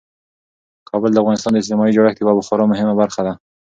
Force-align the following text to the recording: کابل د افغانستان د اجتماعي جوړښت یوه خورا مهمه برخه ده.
کابل 0.89 1.09
د 1.13 1.17
افغانستان 1.21 1.51
د 1.53 1.57
اجتماعي 1.61 1.91
جوړښت 1.95 2.17
یوه 2.19 2.45
خورا 2.47 2.65
مهمه 2.71 2.93
برخه 3.01 3.21
ده. 3.27 3.33